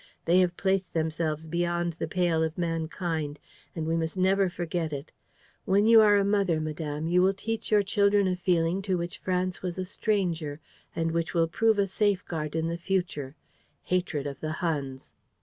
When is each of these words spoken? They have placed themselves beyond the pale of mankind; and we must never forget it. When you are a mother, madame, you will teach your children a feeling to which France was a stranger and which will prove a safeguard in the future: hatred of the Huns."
They 0.25 0.39
have 0.39 0.57
placed 0.57 0.93
themselves 0.95 1.45
beyond 1.45 1.93
the 1.93 2.07
pale 2.07 2.41
of 2.41 2.57
mankind; 2.57 3.37
and 3.75 3.85
we 3.85 3.95
must 3.95 4.17
never 4.17 4.49
forget 4.49 4.91
it. 4.91 5.11
When 5.65 5.85
you 5.85 6.01
are 6.01 6.17
a 6.17 6.25
mother, 6.25 6.59
madame, 6.59 7.05
you 7.07 7.21
will 7.21 7.35
teach 7.35 7.69
your 7.69 7.83
children 7.83 8.27
a 8.27 8.35
feeling 8.35 8.81
to 8.81 8.97
which 8.97 9.19
France 9.19 9.61
was 9.61 9.77
a 9.77 9.85
stranger 9.85 10.59
and 10.95 11.11
which 11.11 11.35
will 11.35 11.47
prove 11.47 11.77
a 11.77 11.85
safeguard 11.85 12.55
in 12.55 12.67
the 12.67 12.79
future: 12.79 13.35
hatred 13.83 14.25
of 14.25 14.39
the 14.39 14.53
Huns." 14.53 15.13